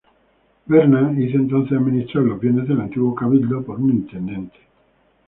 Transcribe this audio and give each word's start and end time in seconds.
Berna 0.65 1.11
hizo 1.15 1.37
entonces 1.37 1.77
administrar 1.77 2.23
los 2.23 2.39
bienes 2.39 2.67
del 2.67 2.81
antiguo 2.81 3.13
cabildo 3.13 3.63
por 3.63 3.79
un 3.79 3.91
intendente. 3.91 4.57